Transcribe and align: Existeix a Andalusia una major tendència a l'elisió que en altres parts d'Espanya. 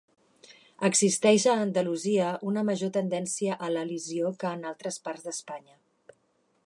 Existeix 0.87 1.43
a 1.51 1.57
Andalusia 1.65 2.31
una 2.53 2.63
major 2.71 2.91
tendència 2.97 3.59
a 3.67 3.71
l'elisió 3.75 4.35
que 4.45 4.55
en 4.59 4.67
altres 4.71 4.99
parts 5.09 5.29
d'Espanya. 5.29 5.79